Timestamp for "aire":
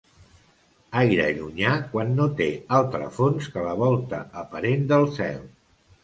1.01-1.25